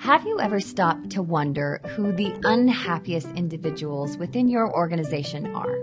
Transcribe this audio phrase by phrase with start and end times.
[0.00, 5.78] Have you ever stopped to wonder who the unhappiest individuals within your organization are?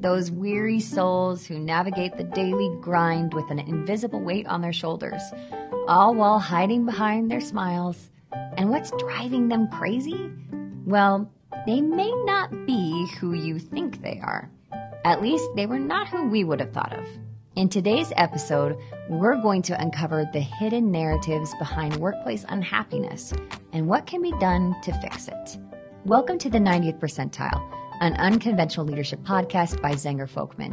[0.00, 5.20] Those weary souls who navigate the daily grind with an invisible weight on their shoulders,
[5.86, 8.10] all while hiding behind their smiles.
[8.32, 10.30] And what's driving them crazy?
[10.86, 11.30] Well,
[11.66, 14.50] they may not be who you think they are.
[15.04, 17.06] At least they were not who we would have thought of.
[17.58, 18.78] In today's episode,
[19.08, 23.32] we're going to uncover the hidden narratives behind workplace unhappiness
[23.72, 25.58] and what can be done to fix it.
[26.04, 27.68] Welcome to the 90th Percentile,
[28.00, 30.72] an unconventional leadership podcast by Zenger Folkman.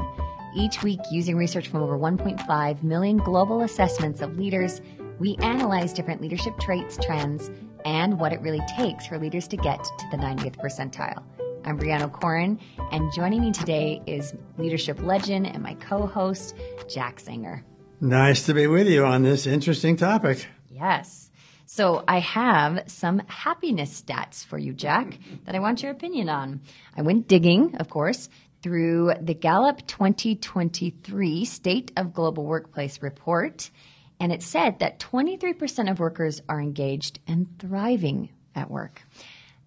[0.55, 4.79] Each week, using research from over 1.5 million global assessments of leaders,
[5.17, 7.49] we analyze different leadership traits, trends,
[7.83, 11.23] and what it really takes for leaders to get to the 90th percentile.
[11.65, 12.59] I'm Brianna Corin,
[12.91, 16.55] and joining me today is leadership legend and my co host,
[16.87, 17.63] Jack Zenger.
[17.99, 20.47] Nice to be with you on this interesting topic.
[20.69, 21.31] Yes.
[21.65, 26.61] So I have some happiness stats for you, Jack, that I want your opinion on.
[26.95, 28.29] I went digging, of course,
[28.61, 33.71] through the Gallup 2023 State of Global Workplace report,
[34.19, 39.01] and it said that 23% of workers are engaged and thriving at work.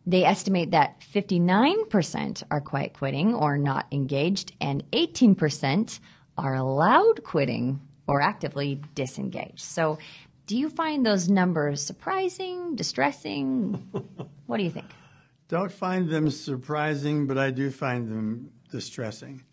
[0.09, 6.01] They estimate that 59% are quiet quitting or not engaged, and 18%
[6.39, 9.61] are loud quitting or actively disengaged.
[9.61, 9.99] So,
[10.47, 13.87] do you find those numbers surprising, distressing?
[14.47, 14.87] what do you think?
[15.49, 19.45] Don't find them surprising, but I do find them distressing.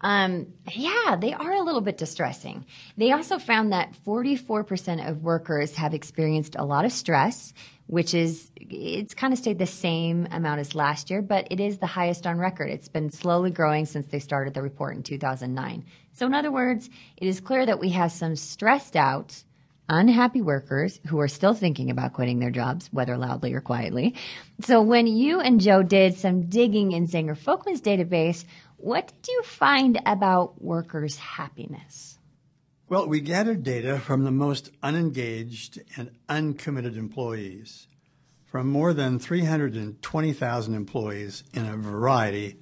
[0.00, 2.66] Um, yeah, they are a little bit distressing.
[2.96, 7.54] They also found that 44% of workers have experienced a lot of stress,
[7.86, 11.78] which is, it's kind of stayed the same amount as last year, but it is
[11.78, 12.70] the highest on record.
[12.70, 15.84] It's been slowly growing since they started the report in 2009.
[16.12, 19.42] So, in other words, it is clear that we have some stressed out,
[19.88, 24.14] unhappy workers who are still thinking about quitting their jobs, whether loudly or quietly.
[24.60, 28.44] So, when you and Joe did some digging in Zenger Folkman's database,
[28.76, 32.18] what did you find about workers' happiness?
[32.88, 37.88] Well, we gathered data from the most unengaged and uncommitted employees
[38.44, 42.56] from more than 320,000 employees in a variety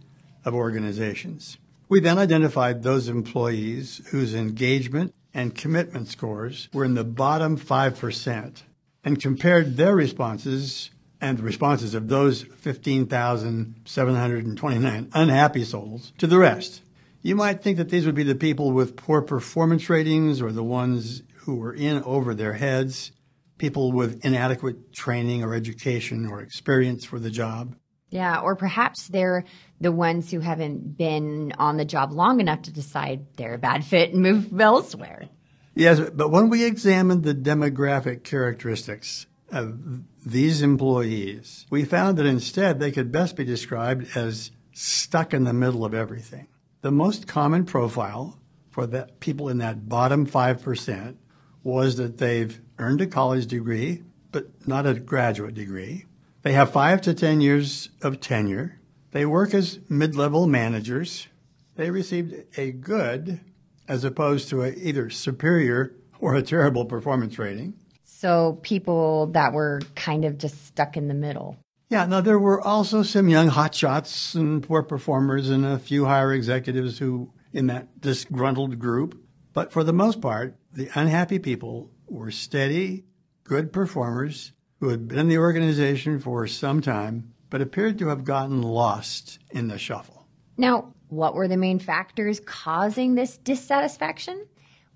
[0.45, 1.59] of organizations.
[1.89, 8.63] We then identified those employees whose engagement and commitment scores were in the bottom 5%
[9.05, 16.83] and compared their responses and the responses of those 15,729 unhappy souls to the rest.
[17.23, 20.65] You might think that these would be the people with poor performance ratings or the
[20.65, 23.13] ones who were in over their heads,
[23.59, 27.77] people with inadequate training or education or experience for the job.
[28.13, 29.45] Yeah, or perhaps they're
[29.81, 33.87] the ones who haven't been on the job long enough to decide they're a bad
[33.87, 35.31] fit and move elsewhere.
[35.75, 42.79] Yes, but when we examined the demographic characteristics of these employees, we found that instead
[42.79, 46.49] they could best be described as stuck in the middle of everything.
[46.83, 51.17] The most common profile for the people in that bottom 5%
[51.63, 54.03] was that they've earned a college degree,
[54.33, 56.05] but not a graduate degree.
[56.43, 58.81] They have five to 10 years of tenure.
[59.13, 61.29] They work as mid level managers.
[61.77, 63.41] They received a good
[63.87, 67.75] as opposed to a either superior or a terrible performance rating.
[68.05, 71.57] So people that were kind of just stuck in the middle.
[71.89, 76.33] Yeah, now there were also some young hotshots and poor performers and a few higher
[76.33, 79.23] executives who in that disgruntled group.
[79.53, 83.05] But for the most part, the unhappy people were steady,
[83.45, 88.25] good performers who had been in the organization for some time, but appeared to have
[88.25, 90.27] gotten lost in the shuffle.
[90.57, 94.45] Now, what were the main factors causing this dissatisfaction?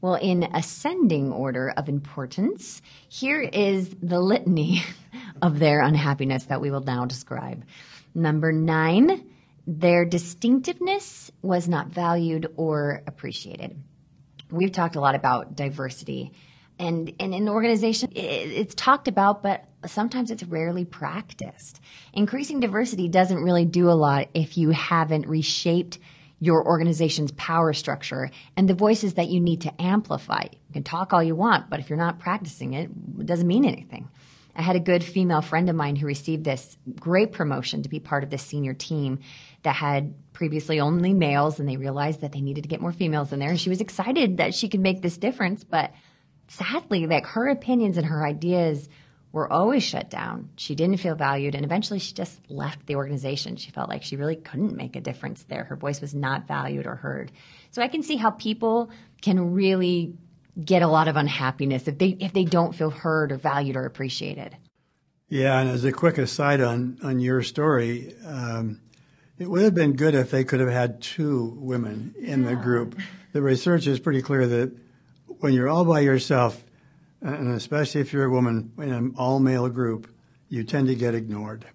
[0.00, 4.82] Well, in ascending order of importance, here is the litany
[5.40, 7.64] of their unhappiness that we will now describe.
[8.12, 9.30] Number nine,
[9.68, 13.80] their distinctiveness was not valued or appreciated.
[14.50, 16.32] We've talked a lot about diversity.
[16.76, 21.80] And, and in an organization, it's talked about, but sometimes it's rarely practiced.
[22.12, 25.98] Increasing diversity doesn't really do a lot if you haven't reshaped
[26.38, 30.42] your organization's power structure and the voices that you need to amplify.
[30.42, 33.64] You can talk all you want, but if you're not practicing it, it doesn't mean
[33.64, 34.08] anything.
[34.54, 38.00] I had a good female friend of mine who received this great promotion to be
[38.00, 39.18] part of this senior team
[39.62, 43.32] that had previously only males and they realized that they needed to get more females
[43.32, 45.92] in there and she was excited that she could make this difference but
[46.48, 48.88] sadly like her opinions and her ideas
[49.36, 50.48] were always shut down.
[50.56, 53.56] She didn't feel valued, and eventually she just left the organization.
[53.56, 55.64] She felt like she really couldn't make a difference there.
[55.64, 57.30] Her voice was not valued or heard.
[57.70, 58.88] So I can see how people
[59.20, 60.14] can really
[60.64, 63.84] get a lot of unhappiness if they if they don't feel heard or valued or
[63.84, 64.56] appreciated.
[65.28, 68.80] Yeah, and as a quick aside on, on your story, um,
[69.38, 72.48] it would have been good if they could have had two women in yeah.
[72.48, 72.98] the group.
[73.34, 74.74] The research is pretty clear that
[75.40, 76.64] when you're all by yourself,
[77.26, 80.08] and especially if you're a woman in an all male group,
[80.48, 81.66] you tend to get ignored.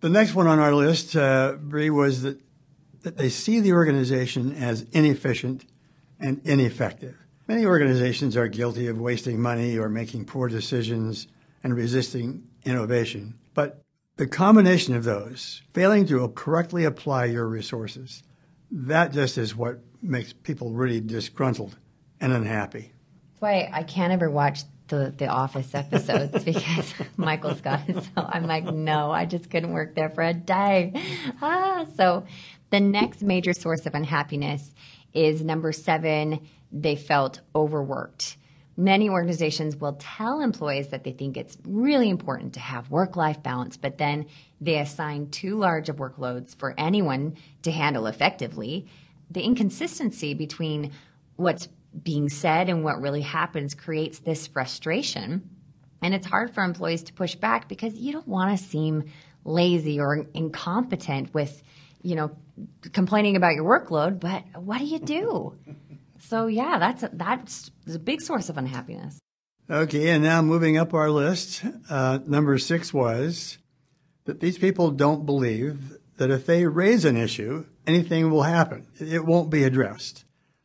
[0.00, 2.40] The next one on our list, uh, was that,
[3.02, 5.66] that they see the organization as inefficient
[6.18, 7.16] and ineffective.
[7.46, 11.26] Many organizations are guilty of wasting money or making poor decisions
[11.62, 13.38] and resisting innovation.
[13.52, 13.82] But
[14.16, 18.22] the combination of those, failing to correctly apply your resources,
[18.70, 21.76] that just is what makes people really disgruntled
[22.20, 22.92] and unhappy.
[23.40, 28.28] Why I can't ever watch the the Office episodes because Michael Scott is so.
[28.28, 30.92] I'm like, no, I just couldn't work there for a day.
[31.40, 32.24] Ah, so
[32.70, 34.74] the next major source of unhappiness
[35.12, 36.40] is number seven.
[36.72, 38.36] They felt overworked.
[38.76, 43.40] Many organizations will tell employees that they think it's really important to have work life
[43.40, 44.26] balance, but then
[44.60, 48.88] they assign too large of workloads for anyone to handle effectively.
[49.30, 50.90] The inconsistency between
[51.36, 51.68] what's
[52.02, 55.48] being said and what really happens creates this frustration.
[56.02, 59.04] And it's hard for employees to push back because you don't want to seem
[59.44, 61.62] lazy or incompetent with,
[62.02, 62.36] you know,
[62.92, 65.58] complaining about your workload, but what do you do?
[66.26, 69.18] So yeah, that's a, that's a big source of unhappiness.
[69.68, 73.58] Okay, and now moving up our list, uh, number six was
[74.24, 78.86] that these people don't believe that if they raise an issue, anything will happen.
[78.98, 80.23] It won't be addressed.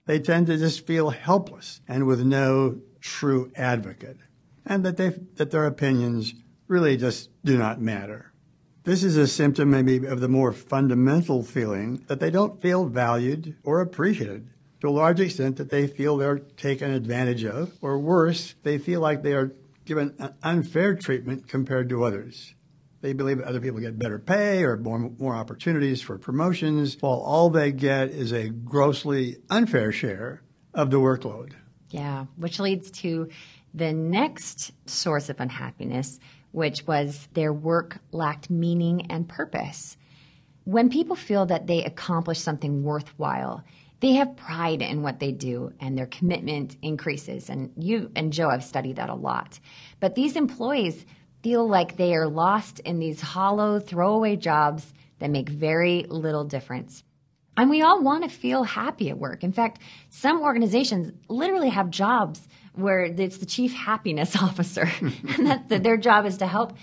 [0.09, 4.17] They tend to just feel helpless and with no true advocate,
[4.65, 6.33] and that they that their opinions
[6.67, 8.33] really just do not matter.
[8.85, 13.56] This is a symptom maybe of the more fundamental feeling that they don't feel valued
[13.63, 14.50] or appreciated
[14.81, 19.01] to a large extent that they feel they're taken advantage of, or worse, they feel
[19.01, 19.53] like they are
[19.85, 22.56] given unfair treatment compared to others.
[23.01, 27.19] They believe that other people get better pay or more, more opportunities for promotions, while
[27.19, 30.41] all they get is a grossly unfair share
[30.73, 31.53] of the workload.
[31.91, 33.29] Yeah, which leads to
[33.73, 36.19] the next source of unhappiness,
[36.51, 39.95] which was their work lacked meaning and purpose.
[40.65, 43.63] When people feel that they accomplish something worthwhile,
[44.01, 47.49] they have pride in what they do and their commitment increases.
[47.49, 49.59] And you and Joe have studied that a lot.
[49.99, 51.05] But these employees
[51.41, 57.03] feel like they are lost in these hollow, throwaway jobs that make very little difference.
[57.57, 59.44] And we all want to feel happy at work.
[59.44, 65.83] In fact, some organizations literally have jobs where it's the chief happiness officer, and that
[65.83, 66.74] their job is to help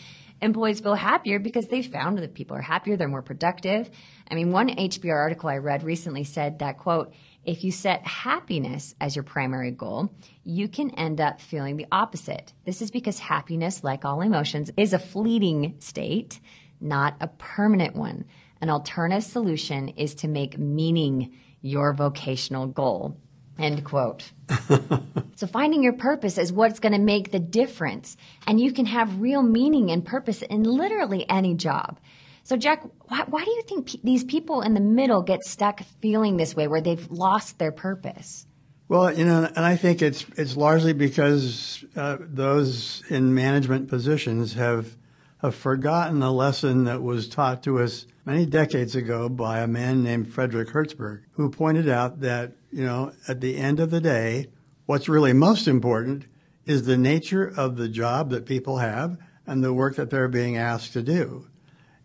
[0.40, 3.90] employees feel happier because they found that people are happier, they're more productive.
[4.30, 7.12] I mean, one HBR article I read recently said that, quote,
[7.44, 10.12] if you set happiness as your primary goal,
[10.42, 12.52] you can end up feeling the opposite.
[12.64, 16.40] This is because happiness, like all emotions, is a fleeting state,
[16.80, 18.24] not a permanent one.
[18.60, 23.16] An alternative solution is to make meaning your vocational goal.
[23.58, 24.30] End quote.
[25.36, 28.16] so finding your purpose is what's going to make the difference.
[28.46, 31.98] And you can have real meaning and purpose in literally any job.
[32.42, 35.80] So Jack, why, why do you think p- these people in the middle get stuck
[36.00, 38.46] feeling this way where they've lost their purpose?
[38.88, 44.54] Well, you know, and I think it's it's largely because uh, those in management positions
[44.54, 44.96] have
[45.38, 50.02] have forgotten the lesson that was taught to us many decades ago by a man
[50.02, 54.48] named Frederick Herzberg, who pointed out that you know, at the end of the day,
[54.84, 56.26] what's really most important
[56.66, 59.16] is the nature of the job that people have
[59.46, 61.46] and the work that they're being asked to do.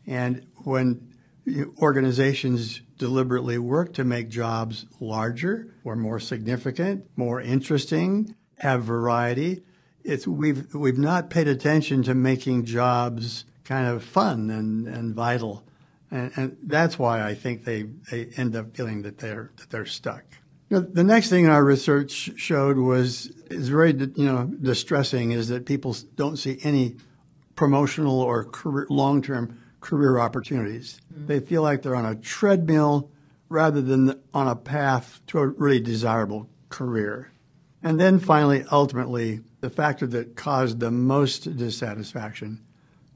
[0.05, 1.15] And when
[1.79, 9.63] organizations deliberately work to make jobs larger or more significant, more interesting, have variety,
[10.03, 15.65] it's we've we've not paid attention to making jobs kind of fun and, and vital.
[16.11, 19.85] And, and that's why I think they, they end up feeling that they're that they're
[19.85, 20.23] stuck.
[20.69, 25.47] You know, the next thing our research showed was is very you know distressing is
[25.47, 26.97] that people don't see any
[27.55, 28.49] promotional or
[28.89, 31.01] long term career opportunities.
[31.13, 31.27] Mm-hmm.
[31.27, 33.09] They feel like they're on a treadmill
[33.49, 37.31] rather than on a path to a really desirable career.
[37.83, 42.63] And then finally, ultimately, the factor that caused the most dissatisfaction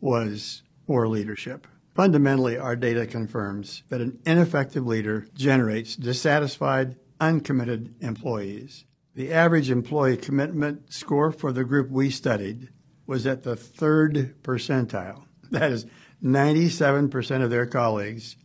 [0.02, 1.68] was poor leadership.
[1.96, 8.84] Fundamentally, our data confirms that an ineffective leader generates dissatisfied, uncommitted employees.
[9.16, 12.68] The average employee commitment score for the group we studied
[13.08, 15.24] was at the third percentile.
[15.52, 15.86] That is,
[16.22, 18.36] 97% of their colleagues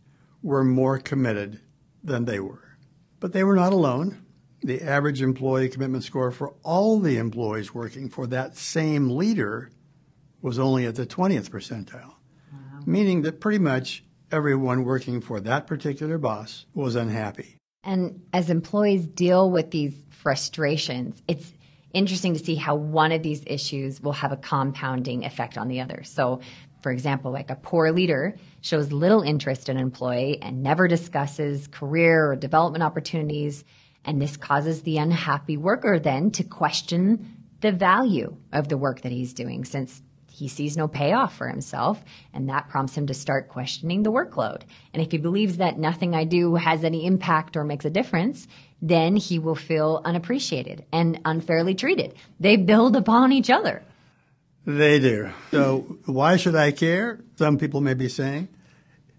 [0.41, 1.59] were more committed
[2.01, 2.77] than they were.
[3.19, 4.25] But they were not alone.
[4.61, 9.71] The average employee commitment score for all the employees working for that same leader
[10.41, 12.13] was only at the 20th percentile,
[12.85, 17.57] meaning that pretty much everyone working for that particular boss was unhappy.
[17.83, 21.51] And as employees deal with these frustrations, it's
[21.93, 25.81] interesting to see how one of these issues will have a compounding effect on the
[25.81, 26.03] other.
[26.03, 26.41] So,
[26.81, 31.67] for example, like a poor leader shows little interest in an employee and never discusses
[31.67, 33.63] career or development opportunities.
[34.05, 39.11] And this causes the unhappy worker then to question the value of the work that
[39.11, 42.01] he's doing since he sees no payoff for himself,
[42.33, 44.61] and that prompts him to start questioning the workload.
[44.93, 48.47] And if he believes that nothing I do has any impact or makes a difference,
[48.81, 52.15] then he will feel unappreciated and unfairly treated.
[52.39, 53.83] They build upon each other.
[54.65, 55.29] They do.
[55.51, 57.19] So, why should I care?
[57.35, 58.47] Some people may be saying.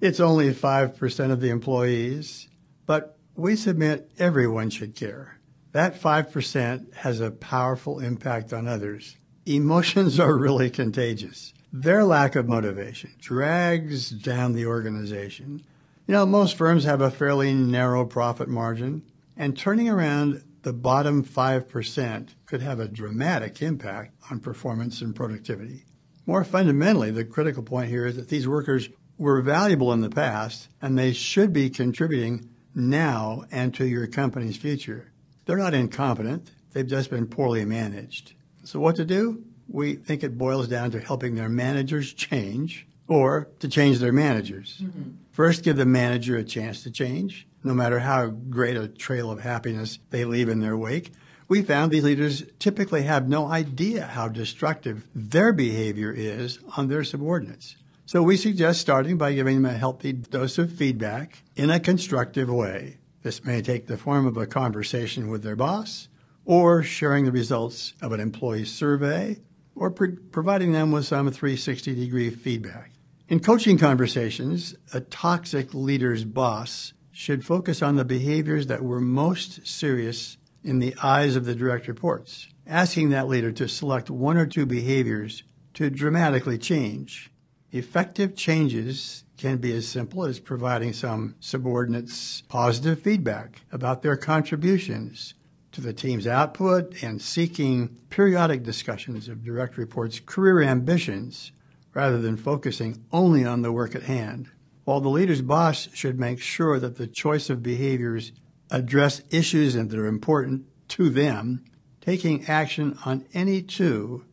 [0.01, 2.49] It's only 5% of the employees,
[2.87, 5.39] but we submit everyone should care.
[5.73, 9.17] That 5% has a powerful impact on others.
[9.47, 11.53] Emotions are really contagious.
[11.73, 15.65] Their lack of motivation drags down the organization.
[16.07, 19.03] You know, most firms have a fairly narrow profit margin,
[19.37, 25.87] and turning around the bottom 5% could have a dramatic impact on performance and productivity.
[26.25, 30.69] More fundamentally, the critical point here is that these workers were valuable in the past
[30.81, 35.11] and they should be contributing now and to your company's future.
[35.47, 38.35] They're not incompetent, they've just been poorly managed.
[38.65, 39.45] So, what to do?
[39.69, 44.79] We think it boils down to helping their managers change or to change their managers.
[44.83, 45.11] Mm-hmm.
[45.31, 49.41] First, give the manager a chance to change, no matter how great a trail of
[49.41, 51.13] happiness they leave in their wake.
[51.49, 57.05] We found these leaders typically have no idea how destructive their behavior is on their
[57.05, 57.77] subordinates.
[58.07, 62.51] So we suggest starting by giving them a healthy dose of feedback in a constructive
[62.51, 62.99] way.
[63.23, 66.09] This may take the form of a conversation with their boss,
[66.45, 69.39] or sharing the results of an employee survey,
[69.75, 72.93] or pro- providing them with some 360 degree feedback.
[73.29, 79.67] In coaching conversations, a toxic leader's boss should focus on the behaviors that were most
[79.67, 84.47] serious in the eyes of the direct reports, asking that leader to select one or
[84.47, 85.45] two behaviors
[85.75, 87.31] to dramatically change.
[87.71, 95.35] Effective changes can be as simple as providing some subordinates positive feedback about their contributions
[95.73, 101.53] to the team's output and seeking periodic discussions of direct reports' career ambitions
[101.95, 104.51] rather than focusing only on the work at hand.
[104.85, 108.33] While the leader's boss should make sure that the choice of behaviors
[108.71, 111.65] address issues that are important to them,
[112.01, 114.25] taking action on any two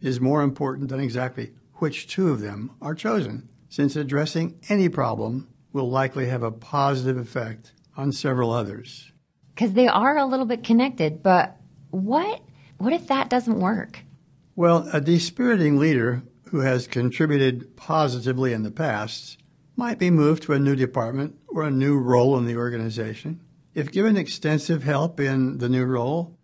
[0.00, 5.48] is more important than exactly which two of them are chosen, since addressing any problem
[5.72, 9.11] will likely have a positive effect on several others.
[9.54, 11.56] Because they are a little bit connected, but
[11.90, 12.40] what
[12.78, 14.00] what if that doesn't work?
[14.56, 19.38] Well, a dispiriting leader who has contributed positively in the past
[19.76, 23.40] might be moved to a new department or a new role in the organization.
[23.74, 26.36] If given extensive help in the new role,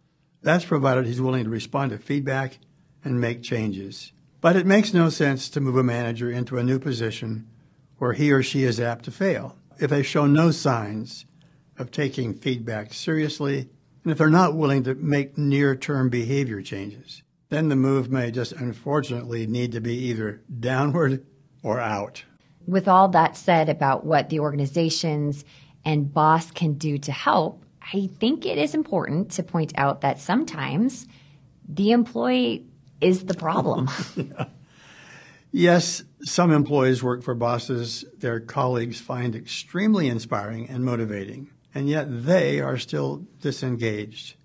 [0.43, 2.59] that's provided he's willing to respond to feedback
[3.05, 4.13] and make changes.
[4.41, 7.49] But it makes no sense to move a manager into a new position
[7.99, 11.27] where he or she is apt to fail if they show no signs
[11.79, 13.69] of taking feedback seriously
[14.03, 17.23] and if they're not willing to make near term behavior changes.
[17.49, 21.27] Then the move may just unfortunately need to be either downward
[21.63, 22.25] or out.
[22.67, 25.45] With all that said about what the organizations
[25.85, 30.21] and boss can do to help, I think it is important to point out that
[30.21, 31.07] sometimes
[31.67, 32.67] the employee
[33.01, 33.89] is the problem.
[34.17, 34.47] yeah.
[35.51, 42.07] Yes, some employees work for bosses their colleagues find extremely inspiring and motivating, and yet
[42.25, 44.37] they are still disengaged.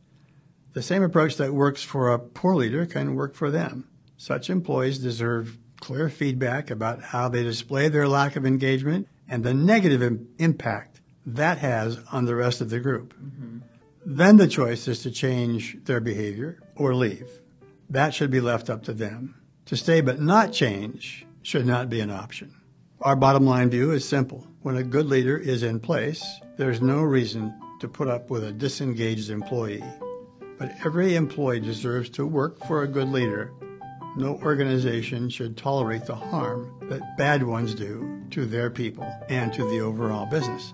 [0.73, 3.87] The same approach that works for a poor leader can work for them.
[4.17, 9.53] Such employees deserve clear feedback about how they display their lack of engagement and the
[9.53, 13.13] negative Im- impact that has on the rest of the group.
[13.13, 13.59] Mm-hmm.
[14.05, 17.27] Then the choice is to change their behavior or leave.
[17.89, 19.35] That should be left up to them.
[19.65, 22.55] To stay but not change should not be an option.
[23.01, 24.47] Our bottom line view is simple.
[24.61, 26.23] When a good leader is in place,
[26.57, 29.83] there's no reason to put up with a disengaged employee.
[30.59, 33.51] But every employee deserves to work for a good leader.
[34.15, 39.67] No organization should tolerate the harm that bad ones do to their people and to
[39.69, 40.73] the overall business.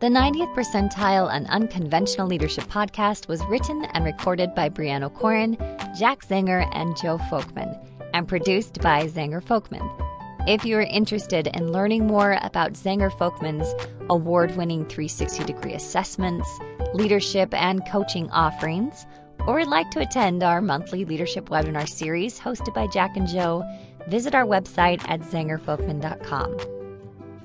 [0.00, 5.56] The 90th Percentile and Unconventional Leadership podcast was written and recorded by Brianna Corin,
[5.96, 7.78] Jack Zenger, and Joe Folkman,
[8.12, 10.01] and produced by Zenger Folkman.
[10.44, 13.72] If you are interested in learning more about Zenger Folkman's
[14.10, 16.48] award winning 360 degree assessments,
[16.92, 19.06] leadership, and coaching offerings,
[19.46, 23.64] or would like to attend our monthly leadership webinar series hosted by Jack and Joe,
[24.08, 26.58] visit our website at zengerfolkman.com.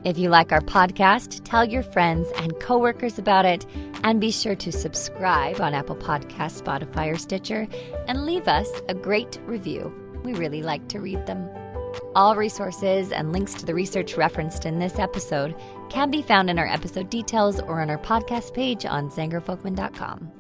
[0.04, 3.64] If you like our podcast, tell your friends and coworkers about it,
[4.04, 7.68] and be sure to subscribe on Apple Podcasts, Spotify, or Stitcher,
[8.08, 9.94] and leave us a great review.
[10.24, 11.48] We really like to read them.
[12.16, 15.56] All resources and links to the research referenced in this episode
[15.90, 20.37] can be found in our episode details or on our podcast page on zengerfolkman.com.